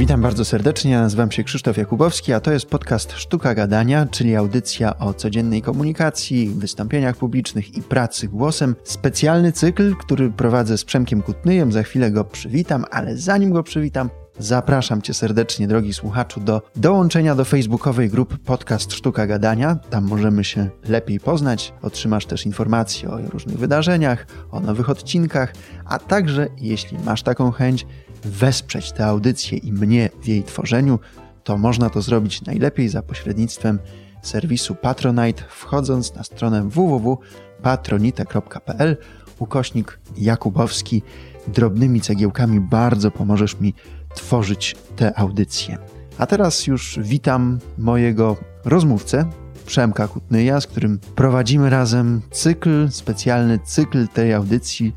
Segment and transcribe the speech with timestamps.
[0.00, 4.98] Witam bardzo serdecznie, nazywam się Krzysztof Jakubowski, a to jest podcast Sztuka Gadania, czyli audycja
[4.98, 8.76] o codziennej komunikacji, wystąpieniach publicznych i pracy głosem.
[8.84, 14.10] Specjalny cykl, który prowadzę z Przemkiem Kutnyjem, za chwilę go przywitam, ale zanim go przywitam,
[14.38, 19.74] Zapraszam Cię serdecznie, drogi słuchaczu, do dołączenia do facebookowej grupy Podcast Sztuka Gadania.
[19.90, 21.72] Tam możemy się lepiej poznać.
[21.82, 25.52] Otrzymasz też informacje o różnych wydarzeniach, o nowych odcinkach,
[25.84, 27.86] a także, jeśli masz taką chęć,
[28.24, 30.98] wesprzeć tę audycję i mnie w jej tworzeniu,
[31.44, 33.78] to można to zrobić najlepiej za pośrednictwem
[34.22, 38.96] serwisu Patronite, wchodząc na stronę www.patronite.pl
[39.38, 41.02] ukośnik Jakubowski.
[41.48, 43.74] Drobnymi cegiełkami bardzo pomożesz mi
[44.14, 45.78] tworzyć te audycje.
[46.18, 49.30] A teraz już witam mojego rozmówcę,
[49.66, 54.94] Przemka Kutnyja, z którym prowadzimy razem cykl, specjalny cykl tej audycji,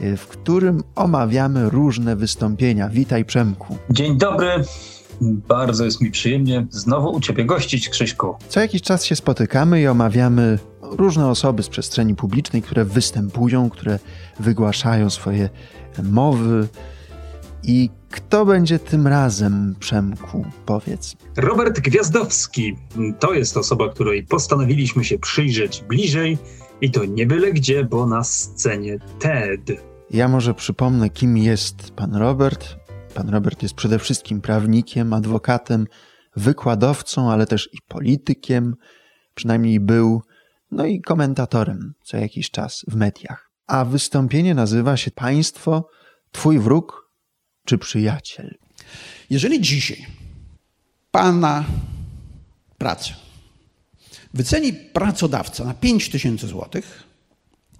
[0.00, 2.88] w którym omawiamy różne wystąpienia.
[2.88, 3.78] Witaj Przemku.
[3.90, 4.48] Dzień dobry.
[5.20, 8.34] Bardzo jest mi przyjemnie znowu u Ciebie gościć, Krzyśku.
[8.48, 13.98] Co jakiś czas się spotykamy i omawiamy różne osoby z przestrzeni publicznej, które występują, które
[14.40, 15.48] wygłaszają swoje
[16.02, 16.68] mowy,
[17.62, 20.44] i kto będzie tym razem, Przemku?
[20.66, 21.16] Powiedz.
[21.36, 22.76] Robert Gwiazdowski.
[23.20, 26.38] To jest osoba, której postanowiliśmy się przyjrzeć bliżej
[26.80, 29.60] i to nie byle gdzie, bo na scenie TED.
[30.10, 32.76] Ja może przypomnę, kim jest pan Robert.
[33.14, 35.86] Pan Robert jest przede wszystkim prawnikiem, adwokatem,
[36.36, 38.74] wykładowcą, ale też i politykiem.
[39.34, 40.22] Przynajmniej był,
[40.70, 43.50] no i komentatorem co jakiś czas w mediach.
[43.66, 45.88] A wystąpienie nazywa się Państwo,
[46.30, 47.10] Twój wróg
[47.64, 48.54] czy przyjaciel.
[49.30, 50.06] Jeżeli dzisiaj
[51.10, 51.64] Pana
[52.78, 53.25] pracę
[54.36, 57.04] wyceni pracodawca na 5 tysięcy złotych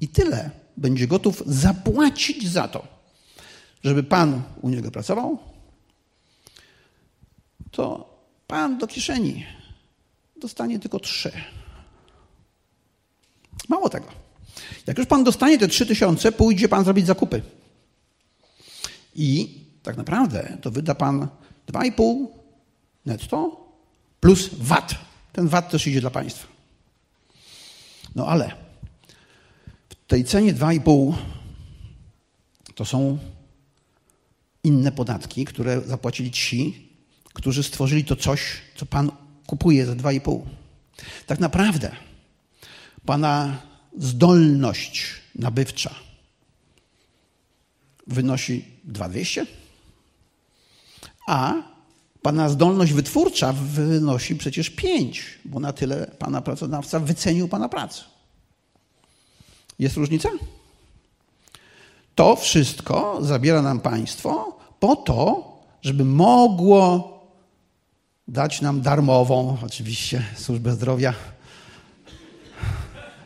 [0.00, 2.86] i tyle będzie gotów zapłacić za to,
[3.84, 5.38] żeby Pan u niego pracował,
[7.70, 9.46] to Pan do kieszeni
[10.40, 11.32] dostanie tylko trzy.
[13.68, 14.06] Mało tego.
[14.86, 17.42] Jak już Pan dostanie te trzy tysiące, pójdzie Pan zrobić zakupy.
[19.14, 21.28] I tak naprawdę to wyda pan
[21.68, 22.26] 2,5
[23.06, 23.66] netto
[24.20, 25.05] plus VAT.
[25.36, 26.46] Ten VAT też idzie dla państwa.
[28.14, 28.54] No ale
[29.88, 31.14] w tej cenie 2,5
[32.74, 33.18] to są
[34.64, 36.88] inne podatki, które zapłacili ci,
[37.32, 38.40] którzy stworzyli to coś,
[38.76, 39.10] co pan
[39.46, 40.40] kupuje za 2,5.
[41.26, 41.96] Tak naprawdę
[43.06, 43.62] pana
[43.98, 45.94] zdolność nabywcza
[48.06, 49.46] wynosi 2200
[51.26, 51.54] a
[52.26, 58.02] pana zdolność wytwórcza wynosi przecież 5, bo na tyle pana pracodawca wycenił pana pracę.
[59.78, 60.28] Jest różnica?
[62.14, 67.12] To wszystko zabiera nam państwo po to, żeby mogło
[68.28, 71.14] dać nam darmową, oczywiście, służbę zdrowia,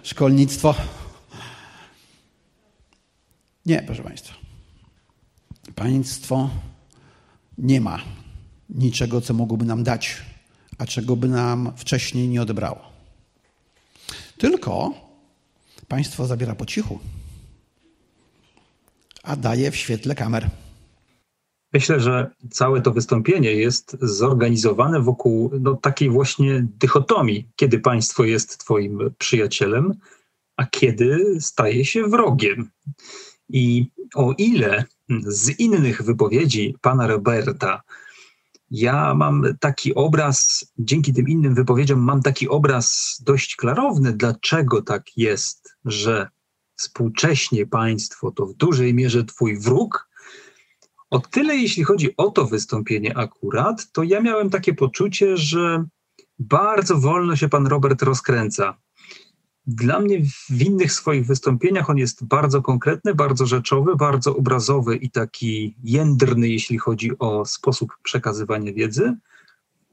[0.03, 0.75] szkolnictwo.
[3.67, 4.35] Nie, proszę Państwa.
[5.75, 6.51] Państwo
[7.59, 8.20] nie ma
[8.75, 10.23] niczego, co mogłoby nam dać,
[10.79, 12.81] a czego by nam wcześniej nie odebrało.
[14.39, 14.95] Tylko
[15.89, 16.99] państwo zabiera po cichu,
[19.23, 20.51] a daje w świetle kamer.
[21.73, 28.59] Myślę, że całe to wystąpienie jest zorganizowane wokół no, takiej właśnie dychotomii, kiedy państwo jest
[28.59, 29.95] twoim przyjacielem,
[30.57, 32.71] a kiedy staje się wrogiem.
[33.49, 34.85] I o ile
[35.27, 37.83] z innych wypowiedzi pana Roberta,
[38.71, 45.17] ja mam taki obraz, dzięki tym innym wypowiedziom, mam taki obraz dość klarowny, dlaczego tak
[45.17, 46.29] jest, że
[46.77, 50.09] współcześnie państwo to w dużej mierze twój wróg.
[51.11, 55.85] O tyle, jeśli chodzi o to wystąpienie akurat, to ja miałem takie poczucie, że
[56.39, 58.79] bardzo wolno się pan Robert rozkręca.
[59.75, 65.11] Dla mnie w innych swoich wystąpieniach on jest bardzo konkretny, bardzo rzeczowy, bardzo obrazowy i
[65.11, 69.17] taki jędrny, jeśli chodzi o sposób przekazywania wiedzy.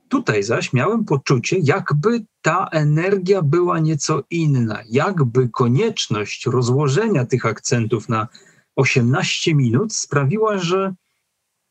[0.09, 8.09] Tutaj zaś miałem poczucie, jakby ta energia była nieco inna, jakby konieczność rozłożenia tych akcentów
[8.09, 8.27] na
[8.75, 10.93] 18 minut sprawiła, że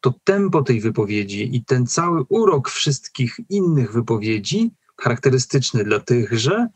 [0.00, 6.68] to tempo tej wypowiedzi i ten cały urok wszystkich innych wypowiedzi, charakterystyczny dla tychże,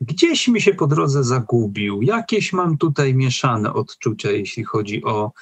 [0.00, 2.02] gdzieś mi się po drodze zagubił.
[2.02, 5.32] Jakieś mam tutaj mieszane odczucia, jeśli chodzi o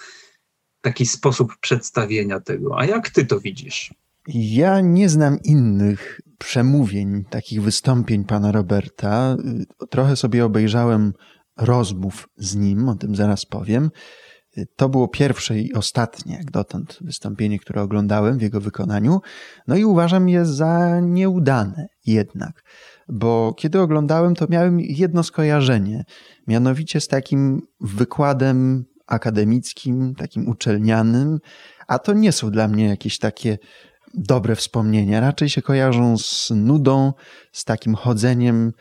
[0.81, 2.79] taki sposób przedstawienia tego.
[2.79, 3.95] A jak ty to widzisz?
[4.29, 9.37] Ja nie znam innych przemówień, takich wystąpień pana Roberta.
[9.91, 11.13] Trochę sobie obejrzałem
[11.57, 13.91] rozmów z nim, o tym zaraz powiem.
[14.77, 19.21] To było pierwsze i ostatnie, jak dotąd, wystąpienie, które oglądałem w jego wykonaniu.
[19.67, 22.63] No i uważam je za nieudane jednak,
[23.09, 26.05] bo kiedy oglądałem, to miałem jedno skojarzenie,
[26.47, 31.39] mianowicie z takim wykładem akademickim, takim uczelnianym,
[31.87, 33.59] a to nie są dla mnie jakieś takie
[34.15, 35.21] dobre wspomnienia.
[35.21, 37.13] Raczej się kojarzą z nudą,
[37.53, 38.73] z takim chodzeniem,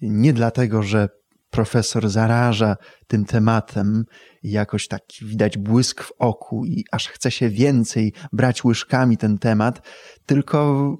[0.00, 1.08] nie dlatego, że
[1.52, 2.76] profesor zaraża
[3.06, 4.04] tym tematem,
[4.42, 9.88] jakoś tak widać błysk w oku i aż chce się więcej brać łyżkami ten temat,
[10.26, 10.90] tylko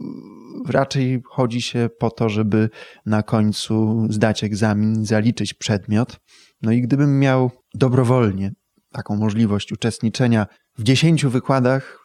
[0.69, 2.71] raczej chodzi się po to, żeby
[3.07, 6.21] na końcu zdać egzamin, zaliczyć przedmiot.
[6.63, 8.53] No i gdybym miał dobrowolnie
[8.93, 10.47] taką możliwość uczestniczenia
[10.79, 11.99] w dziesięciu wykładach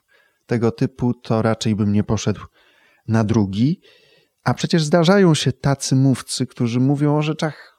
[0.46, 2.42] tego typu, to raczej bym nie poszedł
[3.08, 3.82] na drugi.
[4.44, 7.77] A przecież zdarzają się tacy mówcy, którzy mówią o rzeczach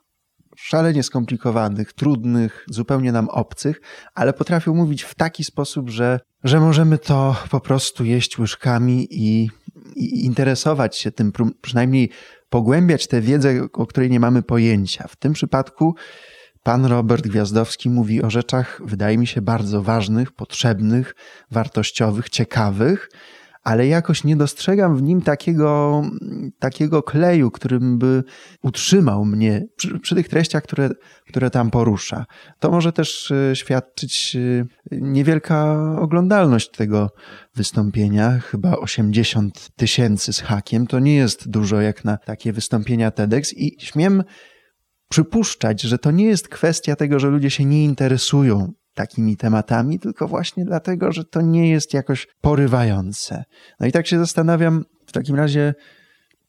[0.60, 3.80] szalenie skomplikowanych, trudnych, zupełnie nam obcych,
[4.14, 9.50] ale potrafią mówić w taki sposób, że, że możemy to po prostu jeść łyżkami i,
[9.96, 12.10] i interesować się tym, przynajmniej
[12.50, 15.08] pogłębiać tę wiedzę, o której nie mamy pojęcia.
[15.08, 15.94] W tym przypadku
[16.62, 21.14] Pan Robert Gwiazdowski mówi o rzeczach, wydaje mi się, bardzo ważnych, potrzebnych,
[21.50, 23.10] wartościowych, ciekawych,
[23.68, 26.02] ale jakoś nie dostrzegam w nim takiego,
[26.58, 28.24] takiego kleju, którym by
[28.62, 30.90] utrzymał mnie przy, przy, tych treściach, które,
[31.28, 32.26] które tam porusza.
[32.58, 34.66] To może też e, świadczyć e,
[35.00, 37.10] niewielka oglądalność tego
[37.54, 40.86] wystąpienia, chyba 80 tysięcy z hakiem.
[40.86, 44.24] To nie jest dużo jak na takie wystąpienia TEDx i śmiem
[45.08, 50.28] przypuszczać, że to nie jest kwestia tego, że ludzie się nie interesują takimi tematami, tylko
[50.28, 53.44] właśnie dlatego, że to nie jest jakoś porywające.
[53.80, 55.74] No i tak się zastanawiam w takim razie,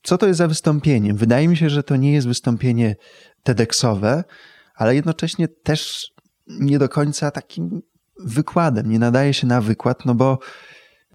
[0.03, 1.13] co to jest za wystąpienie.
[1.13, 2.95] Wydaje mi się, że to nie jest wystąpienie
[3.43, 4.23] TEDxowe,
[4.75, 6.11] ale jednocześnie też
[6.47, 7.81] nie do końca takim
[8.19, 8.89] wykładem.
[8.89, 10.39] Nie nadaje się na wykład, no bo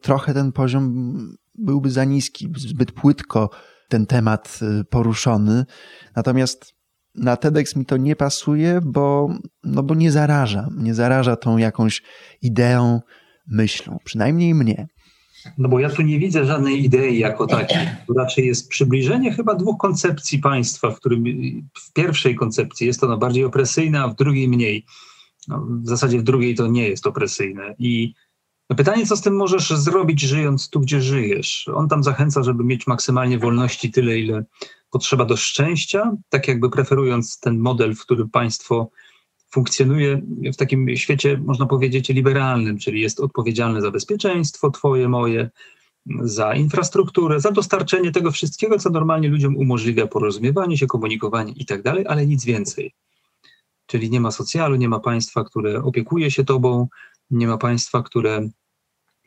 [0.00, 1.14] trochę ten poziom
[1.54, 3.50] byłby za niski, zbyt płytko
[3.88, 5.64] ten temat y, poruszony.
[6.16, 6.73] Natomiast
[7.14, 9.28] na TEDx mi to nie pasuje, bo,
[9.64, 10.68] no bo nie zaraża.
[10.76, 12.02] Nie zaraża tą jakąś
[12.42, 13.00] ideą,
[13.46, 13.98] myślą.
[14.04, 14.86] Przynajmniej mnie.
[15.58, 17.88] No bo ja tu nie widzę żadnej idei jako takiej.
[18.06, 21.24] To raczej jest przybliżenie chyba dwóch koncepcji państwa, w którym
[21.74, 24.84] w pierwszej koncepcji jest ono bardziej opresyjne, a w drugiej mniej.
[25.48, 27.74] No, w zasadzie w drugiej to nie jest opresyjne.
[27.78, 28.14] I
[28.76, 31.68] pytanie, co z tym możesz zrobić, żyjąc tu, gdzie żyjesz?
[31.74, 34.44] On tam zachęca, żeby mieć maksymalnie wolności tyle, ile
[34.94, 38.90] potrzeba do szczęścia, tak jakby preferując ten model, w którym państwo
[39.50, 45.50] funkcjonuje w takim świecie, można powiedzieć, liberalnym, czyli jest odpowiedzialne za bezpieczeństwo twoje, moje,
[46.20, 51.82] za infrastrukturę, za dostarczenie tego wszystkiego, co normalnie ludziom umożliwia porozumiewanie się, komunikowanie i tak
[51.82, 52.94] dalej, ale nic więcej.
[53.86, 56.88] Czyli nie ma socjalu, nie ma państwa, które opiekuje się tobą,
[57.30, 58.48] nie ma państwa, które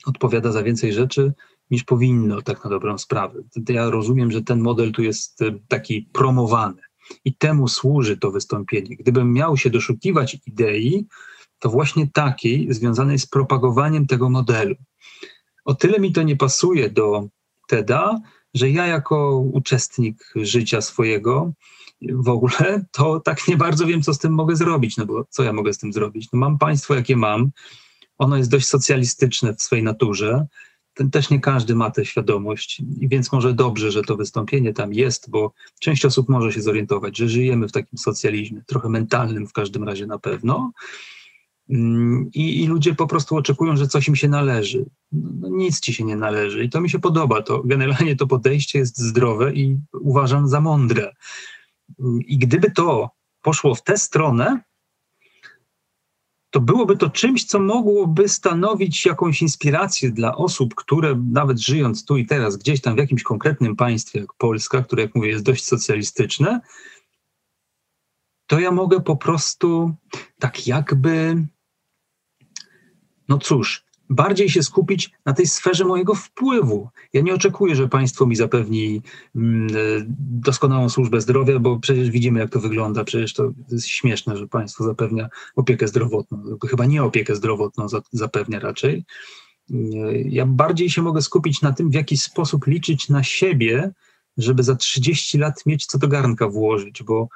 [0.05, 1.33] odpowiada za więcej rzeczy,
[1.71, 3.39] niż powinno, tak na dobrą sprawę.
[3.69, 6.81] Ja rozumiem, że ten model tu jest e, taki promowany
[7.25, 8.95] i temu służy to wystąpienie.
[8.95, 11.07] Gdybym miał się doszukiwać idei,
[11.59, 14.75] to właśnie takiej związanej z propagowaniem tego modelu.
[15.65, 17.27] O tyle mi to nie pasuje do
[17.67, 18.19] TEDa,
[18.53, 21.51] że ja jako uczestnik życia swojego
[22.01, 25.43] w ogóle, to tak nie bardzo wiem, co z tym mogę zrobić, no bo co
[25.43, 26.27] ja mogę z tym zrobić?
[26.33, 27.51] No mam państwo, jakie mam,
[28.17, 30.47] ono jest dość socjalistyczne w swojej naturze,
[30.97, 35.29] ten też nie każdy ma tę świadomość, więc może dobrze, że to wystąpienie tam jest,
[35.29, 39.83] bo część osób może się zorientować, że żyjemy w takim socjalizmie, trochę mentalnym w każdym
[39.83, 40.71] razie na pewno.
[41.69, 44.85] Mm, I, I, ludzie po prostu oczekują, że coś im się należy.
[45.11, 46.63] No, no, nic ci się nie należy.
[46.63, 47.41] I to mi się podoba.
[47.41, 51.13] To generalnie to podejście jest zdrowe i uważam za mądre.
[52.27, 53.09] I gdyby to
[53.41, 54.61] poszło w tę stronę,
[56.49, 62.17] to byłoby to czymś, co mogłoby stanowić jakąś inspirację dla osób, które nawet żyjąc tu
[62.17, 65.65] i teraz, gdzieś tam w jakimś konkretnym państwie jak Polska, które, jak mówię, jest dość
[65.65, 66.61] socjalistyczne,
[68.47, 69.93] to ja mogę po prostu
[70.39, 71.45] tak jakby,
[73.29, 76.89] no cóż, bardziej się skupić na tej sferze mojego wpływu.
[77.13, 79.01] Ja nie oczekuję, że państwo mi zapewni
[79.35, 79.73] mm, e,
[80.19, 83.03] doskonałą służbę zdrowia, bo przecież widzimy, jak to wygląda.
[83.03, 86.43] Przecież to jest śmieszne, że państwo zapewnia opiekę zdrowotną.
[86.69, 89.05] Chyba nie opiekę zdrowotną zapewnia raczej.
[89.71, 89.75] E,
[90.21, 93.91] ja bardziej się mogę skupić na tym, w jaki sposób liczyć na siebie,
[94.37, 97.27] żeby za 30 lat mieć co do garnka włożyć, bo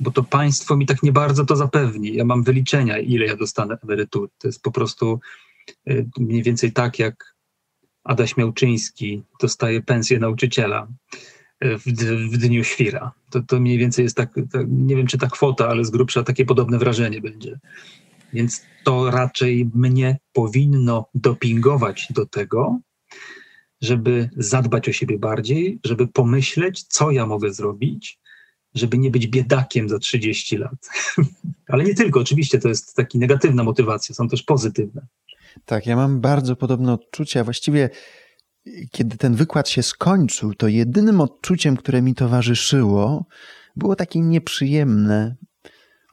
[0.00, 2.14] bo to państwo mi tak nie bardzo to zapewni.
[2.14, 4.28] Ja mam wyliczenia, ile ja dostanę emerytury.
[4.38, 5.20] To jest po prostu
[6.18, 7.34] mniej więcej tak jak
[8.04, 10.88] Adaś Miałczyński dostaje pensję nauczyciela
[11.64, 11.84] y, w,
[12.32, 13.12] w dniu świra.
[13.30, 16.22] To, to mniej więcej jest tak, tak, nie wiem czy ta kwota, ale z grubsza
[16.22, 17.58] takie podobne wrażenie będzie.
[18.32, 22.80] Więc to raczej mnie powinno dopingować do tego,
[23.80, 28.20] żeby zadbać o siebie bardziej, żeby pomyśleć, co ja mogę zrobić,
[28.74, 30.88] żeby nie być biedakiem za 30 lat.
[31.72, 35.06] Ale nie tylko, oczywiście to jest taka negatywna motywacja, są też pozytywne.
[35.64, 37.44] Tak, ja mam bardzo podobne odczucia.
[37.44, 37.90] Właściwie,
[38.90, 43.26] kiedy ten wykład się skończył, to jedynym odczuciem, które mi towarzyszyło,
[43.76, 45.36] było takie nieprzyjemne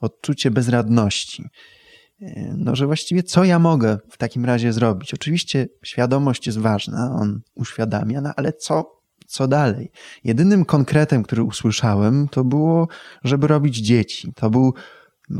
[0.00, 1.44] odczucie bezradności.
[2.56, 5.14] No, że właściwie co ja mogę w takim razie zrobić?
[5.14, 9.90] Oczywiście świadomość jest ważna, on uświadamia, no ale co, co dalej?
[10.24, 12.88] Jedynym konkretem, który usłyszałem, to było,
[13.24, 14.32] żeby robić dzieci.
[14.36, 14.74] To był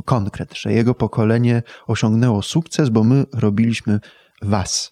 [0.04, 4.00] konkret, że jego pokolenie osiągnęło sukces, bo my robiliśmy
[4.42, 4.90] was.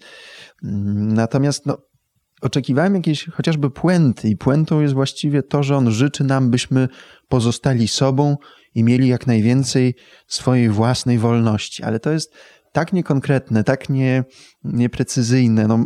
[0.63, 1.79] Natomiast no,
[2.43, 6.89] oczekiwałem jakiejś chociażby puenty i puentą jest właściwie to, że on życzy nam, byśmy
[7.29, 8.37] pozostali sobą
[8.75, 9.95] i mieli jak najwięcej
[10.27, 11.83] swojej własnej wolności.
[11.83, 12.35] Ale to jest
[12.73, 14.25] tak niekonkretne, tak nie,
[14.65, 15.67] nieprecyzyjne.
[15.67, 15.85] No,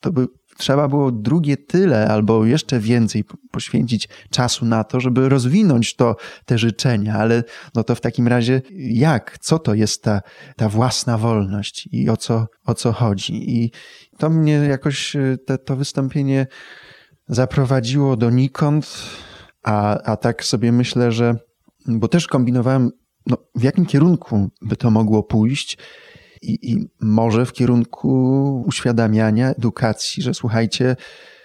[0.00, 0.26] to by
[0.58, 6.58] trzeba było drugie tyle albo jeszcze więcej poświęcić czasu na to, żeby rozwinąć to, te
[6.58, 7.44] życzenia, ale
[7.74, 9.38] no to w takim razie jak?
[9.40, 10.20] Co to jest ta,
[10.56, 13.60] ta własna wolność i o co, o co chodzi?
[13.60, 13.70] I
[14.18, 16.46] to mnie jakoś, e, te, to wystąpienie
[17.28, 19.02] zaprowadziło donikąd,
[19.62, 21.36] a, a tak sobie myślę, że,
[21.86, 22.90] bo też kombinowałem,
[23.26, 25.78] no, w jakim kierunku by to mogło pójść,
[26.42, 30.96] i, i może w kierunku uświadamiania, edukacji, że słuchajcie,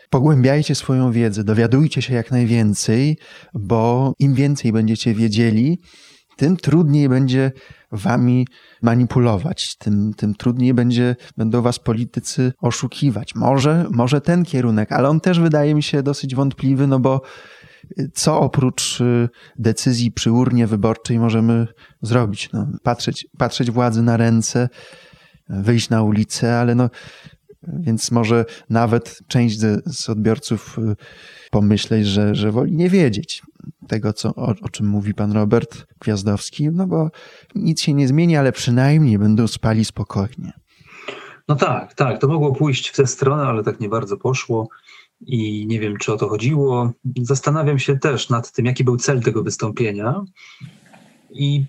[0.10, 3.18] pogłębiajcie swoją wiedzę, dowiadujcie się jak najwięcej,
[3.54, 5.80] bo im więcej będziecie wiedzieli,
[6.38, 7.52] tym trudniej będzie
[7.92, 8.48] wami
[8.82, 13.36] manipulować, tym, tym trudniej będzie, będą was politycy oszukiwać.
[13.36, 17.22] Może, może ten kierunek, ale on też wydaje mi się dosyć wątpliwy, no bo
[18.14, 21.68] co oprócz y, decyzji przy urnie wyborczej możemy
[22.02, 22.50] zrobić?
[22.54, 24.70] No, patrzeć, patrzeć władzy na ręce,
[25.50, 26.90] wyjść na ulicę, ale no,
[27.68, 30.96] więc może nawet część z odbiorców y,
[31.52, 33.42] pomyśleć, że, że woli nie wiedzieć
[33.88, 37.10] tego, co, o, o, czym mówi pan Robert Gwiazdowski, no bo
[37.56, 40.52] nic się nie zmieni, ale przynajmniej będą spali spokojnie.
[41.48, 44.68] No tak, tak, to mogło pójść w tę stronę, ale tak nie bardzo poszło
[45.26, 46.92] i nie wiem, czy o to chodziło.
[47.22, 50.24] Zastanawiam się też nad tym, jaki był cel tego wystąpienia
[51.32, 51.66] i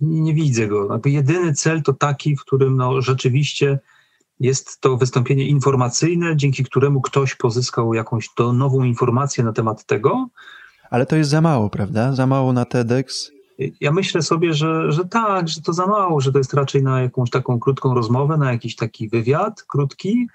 [0.00, 0.92] nie widzę go.
[0.92, 3.78] Jakby jedyny cel to taki, w którym no, rzeczywiście
[4.40, 10.28] jest to wystąpienie informacyjne, dzięki któremu ktoś pozyskał jakąś to nową informację na temat tego.
[10.90, 12.12] Ale to jest za mało, prawda?
[12.12, 13.30] Za mało na TEDx.
[13.80, 17.02] Ja myślę sobie, że, że tak, że to za mało, że to jest raczej na
[17.02, 20.26] jakąś taką krótką rozmowę, na jakiś taki wywiad krótki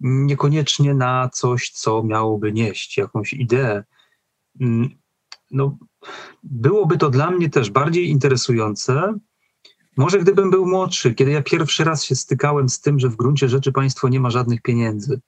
[0.00, 3.84] niekoniecznie na coś, co miałoby nieść jakąś ideę.
[4.60, 4.90] Mm,
[5.50, 5.78] no,
[6.42, 9.14] byłoby to dla mnie też bardziej interesujące,
[9.96, 13.48] może gdybym był młodszy, kiedy ja pierwszy raz się stykałem z tym, że w gruncie
[13.48, 15.20] rzeczy państwo nie ma żadnych pieniędzy.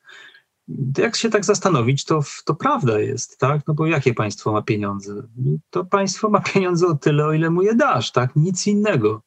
[0.98, 3.62] Jak się tak zastanowić, to, to prawda jest, tak?
[3.66, 5.22] No bo jakie państwo ma pieniądze?
[5.70, 8.36] To państwo ma pieniądze o tyle, o ile mu je dasz, tak?
[8.36, 9.22] Nic innego.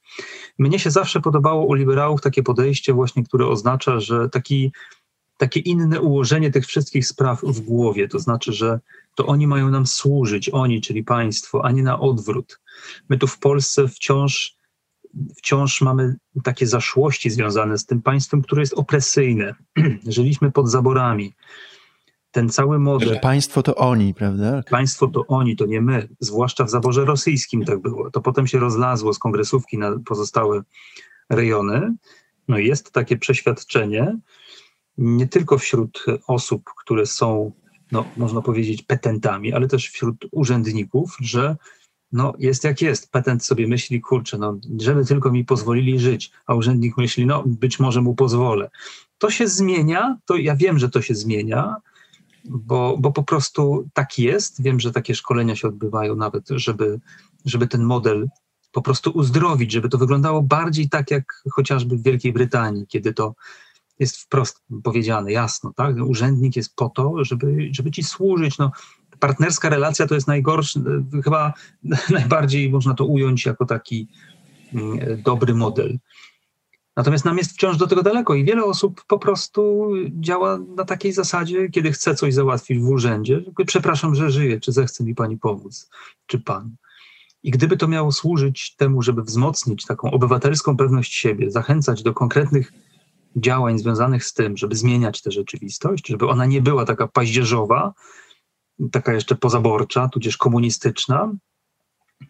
[0.59, 4.71] Mnie się zawsze podobało u liberałów takie podejście właśnie, które oznacza, że taki
[5.37, 8.07] takie inne ułożenie tych wszystkich spraw w głowie.
[8.07, 8.79] To znaczy, że
[9.15, 12.59] to oni mają nam służyć, oni, czyli państwo, a nie na odwrót.
[13.09, 14.57] My tu w Polsce wciąż,
[15.37, 19.55] wciąż mamy takie zaszłości związane z tym państwem, które jest opresyjne.
[20.07, 21.33] Żyliśmy pod zaborami.
[22.31, 23.09] Ten cały model.
[23.09, 24.63] Że państwo to oni, prawda?
[24.69, 26.07] Państwo to oni, to nie my.
[26.19, 28.11] Zwłaszcza w zaborze rosyjskim tak było.
[28.11, 30.61] To potem się rozlazło z kongresówki na pozostałe
[31.29, 31.95] rejony.
[32.47, 34.17] No i jest takie przeświadczenie,
[34.97, 37.51] nie tylko wśród osób, które są,
[37.91, 41.55] no, można powiedzieć, petentami, ale też wśród urzędników, że
[42.11, 43.11] no, jest jak jest.
[43.11, 47.79] Petent sobie myśli, kurczę, no, żeby tylko mi pozwolili żyć, a urzędnik myśli, no, być
[47.79, 48.69] może mu pozwolę.
[49.17, 51.75] To się zmienia, to ja wiem, że to się zmienia,
[52.45, 54.61] bo, bo po prostu tak jest.
[54.61, 56.99] Wiem, że takie szkolenia się odbywają nawet, żeby,
[57.45, 58.27] żeby ten model
[58.71, 63.35] po prostu uzdrowić, żeby to wyglądało bardziej tak jak chociażby w Wielkiej Brytanii, kiedy to
[63.99, 65.95] jest wprost powiedziane, jasno, tak?
[66.05, 68.57] Urzędnik jest po to, żeby, żeby ci służyć.
[68.57, 68.71] No,
[69.19, 70.83] partnerska relacja to jest najgorszy,
[71.23, 71.53] chyba
[72.09, 74.07] najbardziej można to ująć jako taki
[74.73, 75.99] mm, dobry model.
[76.95, 81.13] Natomiast nam jest wciąż do tego daleko i wiele osób po prostu działa na takiej
[81.13, 83.43] zasadzie, kiedy chce coś załatwić w urzędzie.
[83.67, 85.89] Przepraszam, że żyję, czy zechce mi pani pomóc,
[86.25, 86.75] czy pan.
[87.43, 92.73] I gdyby to miało służyć temu, żeby wzmocnić taką obywatelską pewność siebie, zachęcać do konkretnych
[93.35, 97.93] działań związanych z tym, żeby zmieniać tę rzeczywistość, żeby ona nie była taka paździerzowa,
[98.91, 101.31] taka jeszcze pozaborcza, tudzież komunistyczna,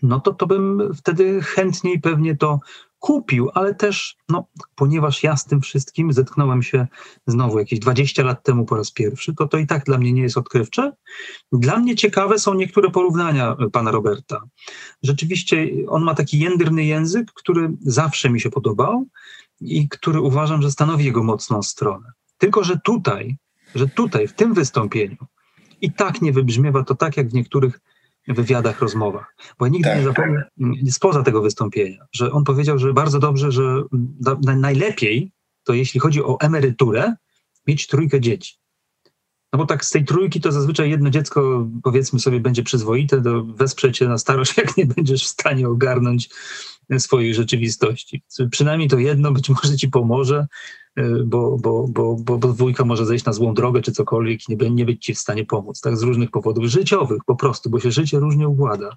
[0.01, 2.59] no to, to bym wtedy chętniej pewnie to
[2.99, 6.87] kupił, ale też, no, ponieważ ja z tym wszystkim zetknąłem się
[7.27, 10.21] znowu jakieś 20 lat temu po raz pierwszy, to to i tak dla mnie nie
[10.21, 10.91] jest odkrywcze.
[11.51, 14.41] Dla mnie ciekawe są niektóre porównania pana Roberta.
[15.03, 19.05] Rzeczywiście on ma taki jędrny język, który zawsze mi się podobał
[19.61, 22.11] i który uważam, że stanowi jego mocną stronę.
[22.37, 23.37] Tylko, że tutaj,
[23.75, 25.17] że tutaj, w tym wystąpieniu,
[25.81, 27.79] i tak nie wybrzmiewa to tak, jak w niektórych
[28.27, 29.35] wywiadach, rozmowach.
[29.59, 29.97] Bo ja nigdy tak.
[29.97, 30.49] nie zapomnę,
[30.89, 33.83] spoza tego wystąpienia, że on powiedział, że bardzo dobrze, że
[34.57, 35.31] najlepiej
[35.63, 37.15] to jeśli chodzi o emeryturę,
[37.67, 38.55] mieć trójkę dzieci.
[39.55, 43.43] No bo tak z tej trójki to zazwyczaj jedno dziecko, powiedzmy sobie, będzie przyzwoite, do,
[43.43, 46.29] wesprze cię na starość, jak nie będziesz w stanie ogarnąć
[46.97, 48.23] swojej rzeczywistości.
[48.51, 50.47] Przynajmniej to jedno być może ci pomoże,
[50.99, 54.57] y, bo, bo, bo, bo, bo dwójka może zejść na złą drogę czy cokolwiek i
[54.57, 55.81] nie, nie być ci w stanie pomóc.
[55.81, 58.95] Tak z różnych powodów życiowych po prostu, bo się życie różnie układa.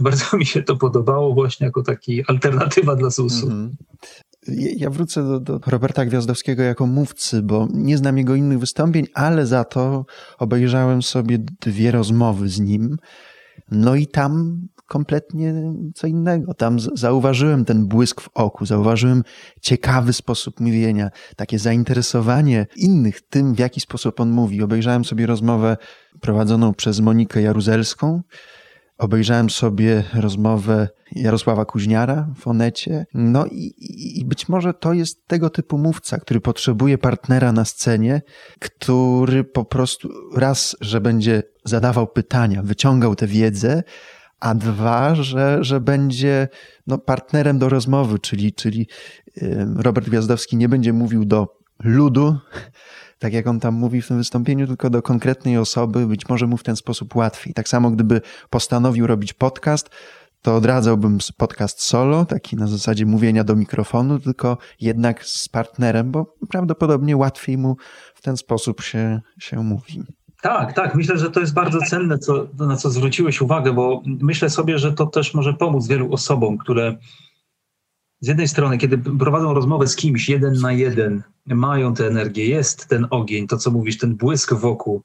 [0.00, 3.46] Bardzo mi się to podobało właśnie jako taki alternatywa dla ZUS-u.
[3.46, 3.74] Mm -hmm.
[4.76, 9.46] Ja wrócę do, do, Roberta Gwiazdowskiego jako mówcy, bo nie znam jego innych wystąpień, ale
[9.46, 10.06] za to
[10.38, 12.96] obejrzałem sobie dwie rozmowy z nim.
[13.70, 15.54] No i tam kompletnie
[15.94, 16.54] co innego.
[16.54, 19.22] Tam zauważyłem ten błysk w oku, zauważyłem
[19.60, 24.62] ciekawy sposób mówienia, takie zainteresowanie innych tym, w jaki sposób on mówi.
[24.62, 25.76] Obejrzałem sobie rozmowę
[26.20, 28.22] prowadzoną przez Monikę Jaruzelską,
[28.98, 33.06] Obejrzałem sobie rozmowę Jarosława Kuźniara w Onecie.
[33.14, 33.74] No i,
[34.20, 38.22] i, być może to jest tego typu mówca, który potrzebuje partnera na scenie,
[38.58, 43.82] który po prostu raz, że będzie zadawał pytania, wyciągał tę wiedzę,
[44.40, 46.48] a dwa, że, że będzie
[46.86, 48.88] no, partnerem do rozmowy, czyli, czyli
[49.76, 52.36] Robert Gwiazdowski nie będzie mówił do ludu,
[53.18, 56.56] tak jak on tam mówi w tym wystąpieniu, tylko do konkretnej osoby, być może mu
[56.56, 57.54] w ten sposób łatwiej.
[57.54, 59.90] Tak samo gdyby postanowił robić podcast,
[60.42, 66.34] to odradzałbym podcast solo, taki na zasadzie mówienia do mikrofonu, tylko jednak z partnerem, bo
[66.50, 67.76] prawdopodobnie łatwiej mu
[68.14, 70.02] w ten sposób się, się mówi.
[70.42, 70.94] Tak, tak.
[70.94, 74.92] Myślę, że to jest bardzo cenne, co, na co zwróciłeś uwagę, bo myślę sobie, że
[74.92, 76.96] to też może pomóc wielu osobom, które
[78.24, 82.88] z jednej strony, kiedy prowadzą rozmowę z kimś jeden na jeden, mają tę energię, jest
[82.88, 85.02] ten ogień, to co mówisz, ten błysk wokół,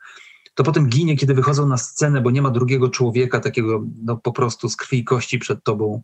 [0.56, 4.32] to potem ginie, kiedy wychodzą na scenę, bo nie ma drugiego człowieka takiego no, po
[4.32, 6.02] prostu z krwi i kości przed tobą.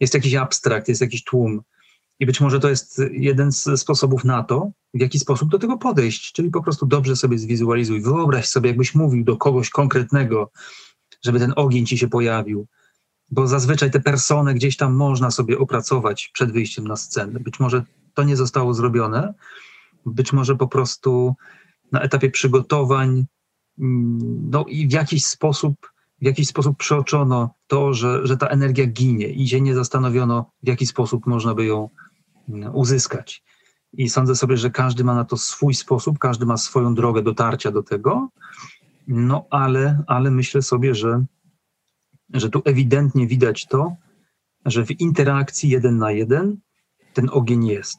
[0.00, 1.62] Jest jakiś abstrakt, jest jakiś tłum.
[2.20, 5.78] I być może to jest jeden z sposobów na to, w jaki sposób do tego
[5.78, 6.32] podejść.
[6.32, 8.02] Czyli po prostu dobrze sobie zwizualizuj.
[8.02, 10.50] Wyobraź sobie, jakbyś mówił do kogoś konkretnego,
[11.24, 12.66] żeby ten ogień ci się pojawił
[13.30, 17.40] bo zazwyczaj te persony gdzieś tam można sobie opracować przed wyjściem na scenę.
[17.40, 17.84] Być może
[18.14, 19.34] to nie zostało zrobione,
[20.06, 21.34] być może po prostu
[21.92, 23.26] na etapie przygotowań
[23.78, 24.18] mm,
[24.50, 29.28] no i w jakiś sposób w jakiś sposób przeoczono to, że, że ta energia ginie
[29.28, 31.88] i się nie zastanowiono, w jaki sposób można by ją
[32.48, 33.44] mm, uzyskać.
[33.92, 37.70] I sądzę sobie, że każdy ma na to swój sposób, każdy ma swoją drogę dotarcia
[37.70, 38.28] do tego,
[39.08, 41.24] no ale, ale myślę sobie, że
[42.34, 43.96] że tu ewidentnie widać to,
[44.66, 46.56] że w interakcji jeden na jeden
[47.14, 47.98] ten ogień jest.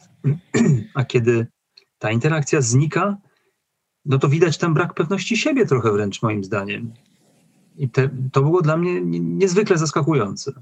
[0.94, 1.48] A kiedy
[2.00, 3.18] ta interakcja znika,
[4.06, 6.94] no to widać tam brak pewności siebie trochę wręcz moim zdaniem.
[7.78, 10.54] I te, to było dla mnie niezwykle zaskakujące.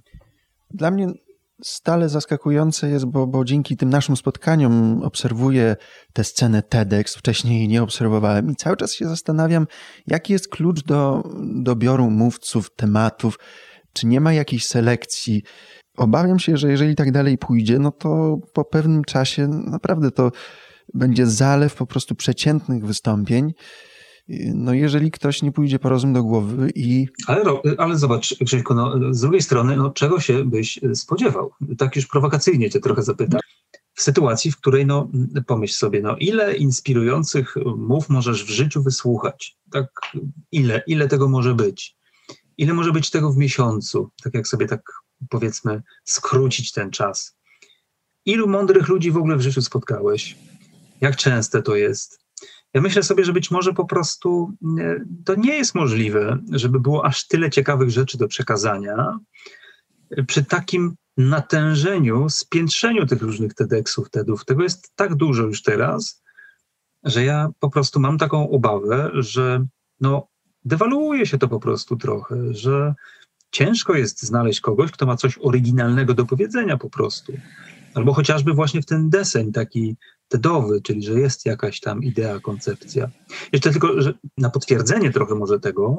[0.72, 1.14] Dla mnie
[1.62, 5.76] stale zaskakujące jest, bo, bo dzięki tym naszym spotkaniom obserwuję
[6.14, 9.68] tę scenę TEDx, wcześniej jej nie obserwowałem i cały czas się zastanawiam,
[10.08, 11.24] jaki jest klucz do
[11.64, 13.40] dobioru mówców, tematów,
[13.94, 15.44] czy nie ma jakiejś selekcji.
[15.98, 20.32] Obawiam się, że jeżeli tak dalej pójdzie, no to po pewnym czasie naprawdę to
[20.94, 23.54] będzie zalew po prostu przeciętnych wystąpień,
[24.54, 27.08] no jeżeli ktoś nie pójdzie po rozum do głowy i...
[27.28, 27.44] Ale,
[27.78, 31.52] ale zobacz, Krzyśku, no, z drugiej strony, no, czego się byś spodziewał?
[31.78, 33.40] Tak już prowokacyjnie cię trochę zapytam.
[33.94, 35.10] W sytuacji, w której, no,
[35.48, 39.58] pomyśl sobie, no, ile inspirujących mów możesz w życiu wysłuchać?
[39.72, 39.90] Tak,
[40.52, 41.96] ile, ile tego może być?
[42.58, 44.10] Ile może być tego w miesiącu?
[44.24, 44.82] Tak jak sobie tak,
[45.30, 47.36] powiedzmy, skrócić ten czas.
[48.26, 50.38] Ilu mądrych ludzi w ogóle w życiu spotkałeś?
[51.02, 52.23] Jak częste to jest?
[52.74, 57.06] Ja myślę sobie, że być może po prostu e, to nie jest możliwe, żeby było
[57.06, 59.20] aż tyle ciekawych rzeczy do przekazania
[60.28, 64.46] przy takim natężeniu, spiętrzeniu tych różnych TEDxów, TEDów.
[64.46, 66.24] Tego jest tak dużo już teraz,
[67.04, 69.66] że ja po prostu mam taką obawę, że
[70.00, 70.28] no,
[70.66, 72.94] dewaluuje się to po prostu trochę, że
[73.52, 77.34] ciężko jest znaleźć kogoś, kto ma coś oryginalnego do powiedzenia po prostu.
[77.94, 79.96] Albo chociażby właśnie w ten deseń taki
[80.34, 83.10] TEDowy, czyli że jest jakaś tam idea, koncepcja.
[83.52, 85.98] Jeszcze tylko, że na potwierdzenie trochę może tego,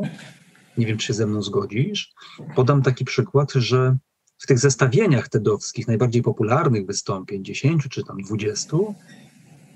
[0.79, 2.13] nie wiem, czy się ze mną zgodzisz,
[2.57, 3.97] podam taki przykład, że
[4.39, 8.77] w tych zestawieniach tedowskich, najbardziej popularnych wystąpień, 10 czy tam 20,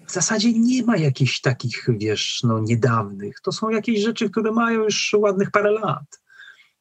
[0.07, 3.41] w zasadzie nie ma jakichś takich, wiesz, no niedawnych.
[3.41, 6.21] To są jakieś rzeczy, które mają już ładnych parę lat.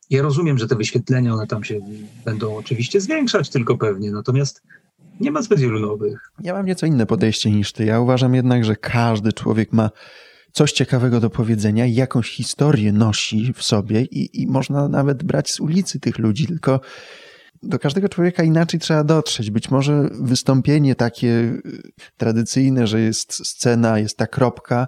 [0.10, 1.80] Ja rozumiem, że te wyświetlenia, one tam się
[2.26, 4.62] będą oczywiście zwiększać tylko pewnie, natomiast
[5.20, 6.32] nie ma zbyt wielu nowych.
[6.44, 7.86] Ja mam nieco inne podejście niż ty.
[7.86, 9.90] Ja uważam jednak, że każdy człowiek ma
[10.52, 15.60] coś ciekawego do powiedzenia, jakąś historię nosi w sobie i, i można nawet brać z
[15.60, 16.80] ulicy tych ludzi, tylko
[17.64, 19.52] do każdego człowieka inaczej trzeba dotrzeć.
[19.52, 21.62] Być może wystąpienie takie y,
[22.18, 24.88] tradycyjne, że jest scena, jest ta kropka,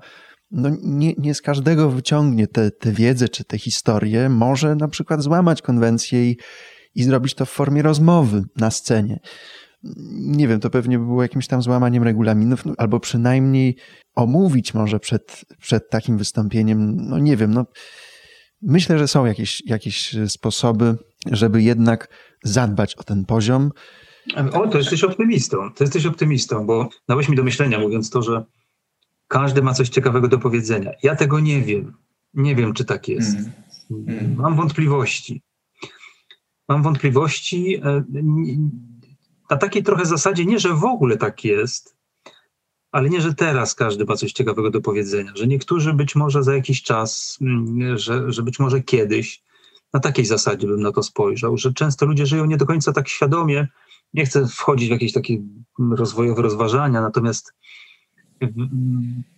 [0.51, 4.29] no nie, nie z każdego wyciągnie tę wiedzę czy tę historię.
[4.29, 6.37] Może na przykład złamać konwencję i,
[6.95, 9.19] i zrobić to w formie rozmowy na scenie.
[10.09, 13.75] Nie wiem, to pewnie by było jakimś tam złamaniem regulaminów, no, albo przynajmniej
[14.15, 17.65] omówić może przed, przed takim wystąpieniem, no nie wiem, no
[18.61, 20.95] myślę, że są jakieś, jakieś sposoby,
[21.31, 22.07] żeby jednak
[22.43, 23.71] zadbać o ten poziom.
[24.53, 25.73] O, to jesteś optymistą.
[25.75, 28.45] To jesteś optymistą, bo dałeś mi do myślenia, mówiąc to, że
[29.27, 30.91] każdy ma coś ciekawego do powiedzenia.
[31.03, 31.93] Ja tego nie wiem.
[32.33, 33.37] Nie wiem, czy tak jest.
[33.91, 34.35] Mm.
[34.35, 35.41] Mam wątpliwości.
[36.67, 38.03] Mam wątpliwości e,
[39.49, 41.95] na takiej trochę zasadzie, nie, że w ogóle tak jest,
[42.91, 46.55] ale nie, że teraz każdy ma coś ciekawego do powiedzenia, że niektórzy być może za
[46.55, 49.43] jakiś czas, mm, że, że być może kiedyś
[49.93, 53.09] na takiej zasadzie bym na to spojrzał, że często ludzie żyją nie do końca tak
[53.09, 53.67] świadomie.
[54.13, 55.37] Nie chcę wchodzić w jakieś takie
[55.91, 57.53] rozwojowe rozważania, natomiast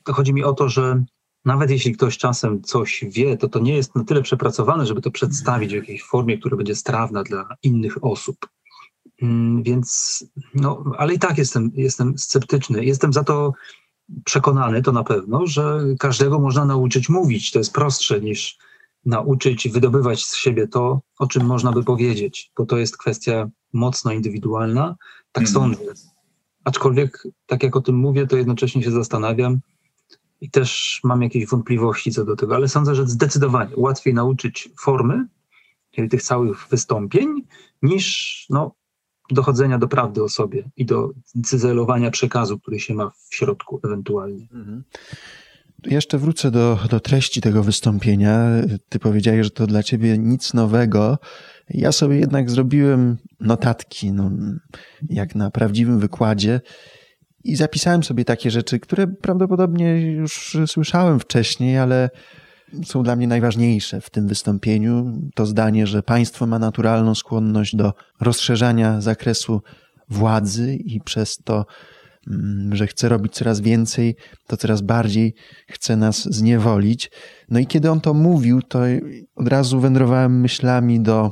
[0.04, 1.04] to chodzi mi o to, że
[1.46, 5.12] nawet jeśli ktoś czasem coś wie, to to nie jest na tyle przepracowane, żeby to
[5.12, 8.36] przedstawić w jakiejś formie, która będzie strawna dla innych osób.
[9.22, 12.86] Mm, więc, no, ale i tak jestem, jestem sceptyczny.
[12.86, 13.54] Jestem za to
[14.26, 17.52] przekonany, to na pewno, że każdego można nauczyć mówić.
[17.52, 18.58] To jest prostsze niż
[19.06, 24.12] nauczyć wydobywać z siebie to, o czym można by powiedzieć, bo to jest kwestia mocno
[24.12, 24.96] indywidualna.
[25.32, 25.54] Tak mm.
[25.54, 25.94] sądzę.
[26.64, 29.60] Aczkolwiek, tak jak o tym mówię, to jednocześnie się zastanawiam
[30.42, 35.28] i też mam jakieś wątpliwości co do tego, ale sądzę, że zdecydowanie łatwiej nauczyć formy,
[35.92, 37.28] czyli tych całych wystąpień,
[37.82, 38.72] niż no,
[39.32, 41.10] dochodzenia do prawdy o sobie i do
[41.46, 44.48] cyzelowania przekazu, który się ma w środku ewentualnie.
[44.54, 44.84] Mhm.
[45.86, 48.48] Jeszcze wrócę do, do treści tego wystąpienia.
[48.90, 51.18] Ty powiedziałeś, że to dla ciebie nic nowego.
[51.70, 54.32] Ja sobie jednak zrobiłem notatki, no,
[55.10, 56.62] jak na prawdziwym wykładzie,
[57.44, 62.10] i zapisałem sobie takie rzeczy, które prawdopodobnie już słyszałem wcześniej, ale
[62.86, 65.20] są dla mnie najważniejsze w tym wystąpieniu.
[65.36, 69.62] To zdanie, że państwo ma naturalną skłonność do rozszerzania zakresu
[70.10, 71.66] władzy i przez to
[72.28, 74.16] Mm, że chce robić coraz więcej,
[74.48, 75.36] to coraz bardziej
[75.68, 77.12] chce nas zniewolić.
[77.50, 78.80] No i kiedy on to mówił, to
[79.36, 81.32] od razu wędrowałem myślami do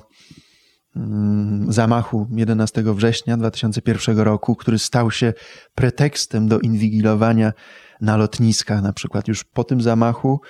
[0.95, 5.33] mm, zamachu 11 września 2001 roku, który stał się
[5.75, 7.53] pretekstem do inwigilowania
[8.01, 8.81] na lotniskach.
[8.81, 10.41] Na przykład już po tym zamachu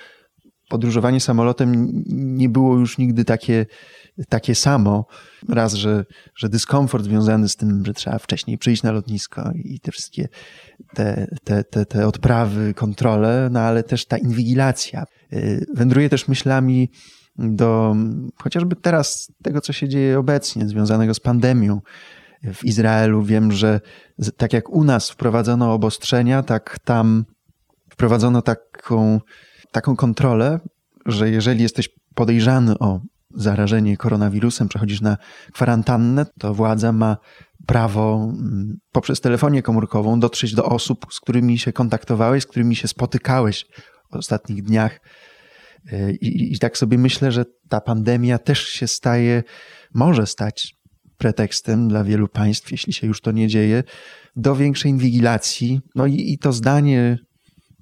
[0.70, 3.66] podróżowanie samolotem nie było już nigdy takie
[4.28, 5.06] takie samo.
[5.48, 6.04] Raz, że,
[6.36, 10.28] że dyskomfort związany z tym, że trzeba wcześniej przyjść na lotnisko i te wszystkie
[10.94, 15.04] te, te, te, te odprawy, kontrole, no ale też ta inwigilacja.
[15.32, 16.90] Y, wędruję też myślami
[17.38, 17.96] do
[18.36, 21.80] chociażby teraz tego, co się dzieje obecnie, związanego z pandemią.
[22.54, 23.80] W Izraelu wiem, że
[24.36, 27.24] tak jak u nas wprowadzono obostrzenia, tak tam
[28.00, 29.20] wprowadzono taką,
[29.72, 30.60] taką kontrolę,
[31.06, 33.00] że jeżeli jesteś podejrzany o
[33.34, 35.16] zarażenie koronawirusem, przechodzisz na
[35.52, 37.16] kwarantannę, to władza ma
[37.66, 42.88] prawo mm, poprzez telefonię komórkową dotrzeć do osób, z którymi się kontaktowałeś, z którymi się
[42.88, 43.66] spotykałeś
[44.12, 45.00] w ostatnich dniach.
[46.20, 49.42] I, I, tak sobie myślę, że ta pandemia też się staje,
[49.94, 50.74] może stać
[51.18, 53.82] pretekstem dla wielu państw, jeśli się już to nie dzieje,
[54.36, 55.80] do większej inwigilacji.
[55.94, 57.18] No i, i to zdanie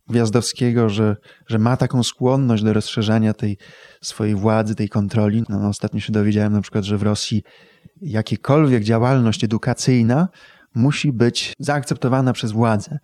[0.08, 1.16] Gwiazdowskiego, że,
[1.46, 3.58] że ma taką skłonność do rozszerzania tej
[4.02, 5.42] swojej władzy, tej kontroli.
[5.48, 7.42] No, ostatnio się dowiedziałem na przykład, że w Rosji
[8.00, 10.28] jakiekolwiek działalność edukacyjna
[10.74, 12.98] musi być zaakceptowana przez władzę.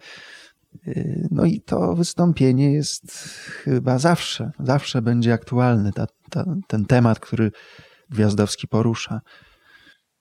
[1.31, 3.13] No i to wystąpienie jest
[3.65, 7.51] chyba zawsze, zawsze będzie aktualny, ta, ta, ten temat, który
[8.11, 9.21] Gwiazdowski porusza.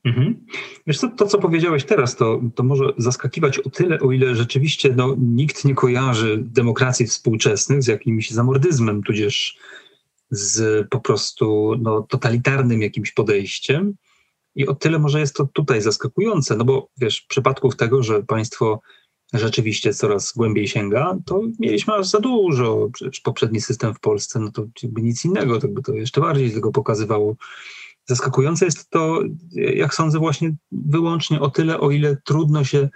[0.05, 0.45] Mhm.
[0.87, 4.93] Wiesz co, to co powiedziałeś teraz, to, to może zaskakiwać o tyle, o ile rzeczywiście
[4.95, 9.57] no, nikt nie kojarzy demokracji współczesnych z jakimś zamordyzmem, tudzież
[10.31, 13.93] z po prostu no, totalitarnym jakimś podejściem.
[14.55, 18.81] I o tyle może jest to tutaj zaskakujące, no bo wiesz, przypadków tego, że państwo
[19.33, 22.89] rzeczywiście coraz głębiej sięga, to mieliśmy aż za dużo.
[22.93, 26.51] Przecież poprzedni system w Polsce, no to jakby nic innego, to by to jeszcze bardziej
[26.51, 27.35] tego pokazywało
[28.05, 29.19] Zaskakujące jest to,
[29.55, 32.89] jak sądzę, właśnie wyłącznie o tyle, o ile trudno się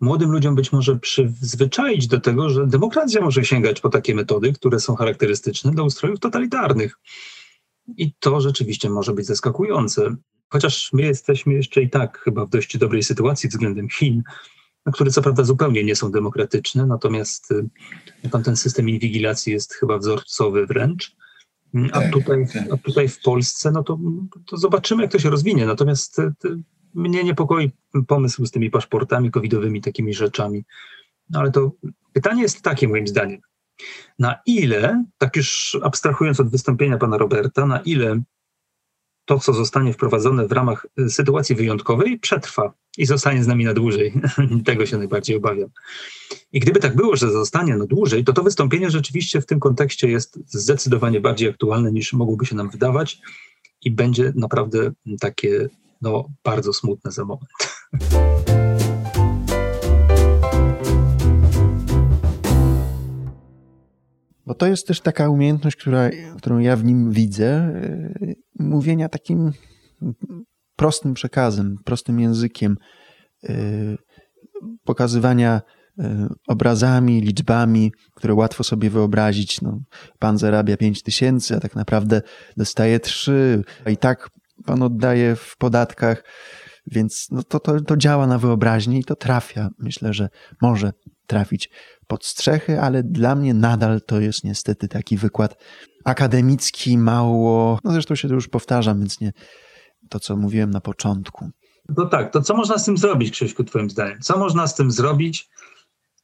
[0.00, 4.80] młodym ludziom być może przyzwyczaić do tego, że demokracja może sięgać po takie metody, które
[4.80, 6.98] są charakterystyczne dla ustrojów totalitarnych.
[7.96, 10.16] I to rzeczywiście może być zaskakujące.
[10.48, 14.22] Chociaż my jesteśmy jeszcze i tak chyba w dość dobrej sytuacji względem Chin,
[14.92, 17.50] które co prawda zupełnie nie są demokratyczne, natomiast
[18.24, 21.16] y, tam ten system inwigilacji jest chyba wzorcowy wręcz.
[21.74, 22.72] Mm, a, tak, tutaj, tak.
[22.72, 23.98] a tutaj w Polsce, no to,
[24.46, 25.66] to zobaczymy, jak to się rozwinie.
[25.66, 26.32] Natomiast y,
[26.94, 27.70] mnie niepokoi
[28.06, 30.64] pomysł z tymi paszportami covidowymi, takimi rzeczami.
[31.30, 31.72] No ale to
[32.12, 33.40] pytanie jest takie moim zdaniem.
[34.18, 38.22] Na ile, tak już abstrahując od wystąpienia pana Roberta, na ile
[39.30, 44.12] to, co zostanie wprowadzone w ramach sytuacji wyjątkowej, przetrwa i zostanie z nami na dłużej.
[44.66, 45.68] Tego się najbardziej obawiam.
[46.52, 50.10] I gdyby tak było, że zostanie na dłużej, to to wystąpienie rzeczywiście w tym kontekście
[50.10, 53.20] jest zdecydowanie bardziej aktualne niż mogłoby się nam wydawać
[53.84, 55.68] i będzie naprawdę takie
[56.02, 57.50] no, bardzo smutne za moment.
[64.50, 67.72] Bo to jest też taka umiejętność, która, którą ja w nim widzę,
[68.20, 69.52] yy, mówienia takim
[70.76, 72.76] prostym przekazem, prostym językiem,
[73.42, 73.96] yy,
[74.84, 75.60] pokazywania
[75.98, 76.04] yy,
[76.48, 79.60] obrazami, liczbami, które łatwo sobie wyobrazić.
[79.60, 79.80] No,
[80.18, 82.22] pan zarabia 5 tysięcy, a tak naprawdę
[82.56, 84.28] dostaje 3, a i tak
[84.66, 86.24] pan oddaje w podatkach,
[86.86, 89.68] więc no to, to, to działa na wyobraźnię i to trafia.
[89.78, 90.28] Myślę, że
[90.62, 90.92] może
[91.26, 91.70] trafić
[92.10, 95.56] pod strzechy, ale dla mnie nadal to jest niestety taki wykład
[96.04, 97.78] akademicki, mało.
[97.84, 99.32] No zresztą się to już powtarzam, więc nie
[100.08, 101.50] to, co mówiłem na początku.
[101.96, 104.20] No tak, to co można z tym zrobić, Krzyśku, Twoim zdaniem?
[104.20, 105.48] Co można z tym zrobić?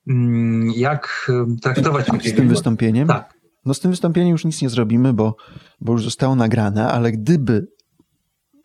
[0.09, 3.09] Mm, jak traktować Z tym wystąpieniem?
[3.09, 3.35] Tak.
[3.65, 5.37] No z tym wystąpieniem już nic nie zrobimy, bo,
[5.81, 7.67] bo już zostało nagrane, ale gdyby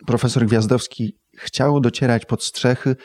[0.07, 2.95] profesor Gwiazdowski chciał docierać pod strzechy,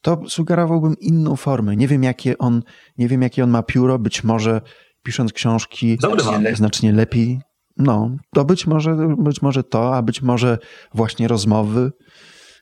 [0.00, 1.76] to sugerowałbym inną formę.
[1.76, 2.62] Nie wiem, jakie on,
[2.98, 4.60] nie wiem, jakie on ma pióro, być może
[5.02, 7.40] pisząc książki znacznie, znacznie lepiej.
[7.76, 10.58] No, to być może, być może to, a być może
[10.94, 11.92] właśnie rozmowy,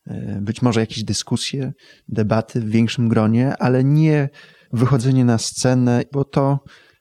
[0.07, 1.73] e, być może jakieś dyskusje,
[2.09, 4.29] debaty w większym gronie, ale nie
[4.73, 6.59] wychodzenie na scenę, bo to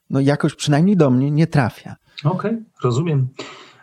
[0.09, 1.95] no, jakoś przynajmniej do mnie nie trafia.
[2.23, 3.27] Okej, okay, rozumiem.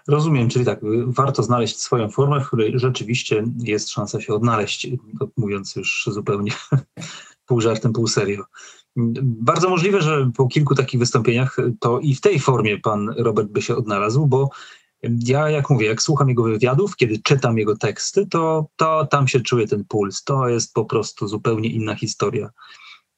[0.09, 4.87] Rozumiem, czyli tak, warto znaleźć swoją formę, w której rzeczywiście jest szansa się odnaleźć,
[5.37, 6.53] mówiąc już zupełnie
[7.47, 8.45] pół żartem, pół serio.
[9.23, 13.63] Bardzo możliwe, że po kilku takich wystąpieniach to i w tej formie pan Robert by
[13.63, 14.49] się odnalazł, bo
[15.03, 19.41] ja, jak mówię, jak słucham jego wywiadów, kiedy czytam jego teksty, to, to tam się
[19.41, 20.25] czuje ten puls.
[20.25, 22.51] To jest po prostu zupełnie inna historia.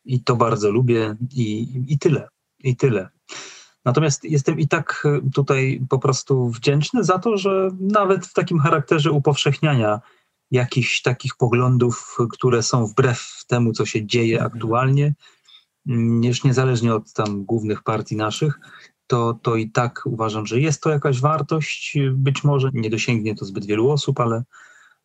[0.05, 2.29] I to bardzo lubię i, i tyle.
[2.59, 3.09] I tyle.
[3.85, 8.59] Natomiast jestem i tak e, tutaj po prostu wdzięczny za to, że nawet w takim
[8.59, 10.01] charakterze upowszechniania
[10.51, 14.53] jakichś takich poglądów, które są wbrew temu, co się dzieje mhm.
[14.53, 15.15] aktualnie,
[15.89, 18.59] mm, już niezależnie od tam głównych partii naszych,
[19.07, 21.99] to, to i tak uważam, że jest to jakaś wartość.
[22.13, 24.43] Być może nie dosięgnie to zbyt wielu osób, ale,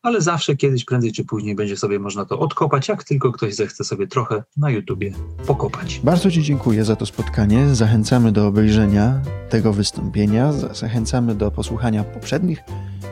[0.01, 3.83] ale zawsze kiedyś, prędzej czy później będzie sobie można to odkopać, jak tylko ktoś zechce
[3.83, 5.13] sobie trochę na YouTubie
[5.47, 6.01] pokopać.
[6.03, 7.75] Bardzo Ci dziękuję za to spotkanie.
[7.75, 12.59] Zachęcamy do obejrzenia tego wystąpienia, zachęcamy do posłuchania poprzednich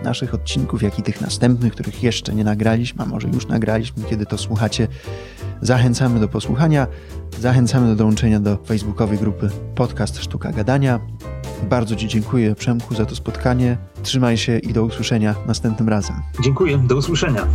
[0.03, 4.25] naszych odcinków, jak i tych następnych, których jeszcze nie nagraliśmy, a może już nagraliśmy, kiedy
[4.25, 4.87] to słuchacie.
[5.61, 6.87] Zachęcamy do posłuchania,
[7.39, 10.99] zachęcamy do dołączenia do facebookowej grupy Podcast Sztuka Gadania.
[11.69, 13.77] Bardzo Ci dziękuję, Przemku, za to spotkanie.
[14.07, 16.15] Trzymaj się i do usłyszenia następnym razem.
[16.43, 17.47] Dziękuję, do usłyszenia.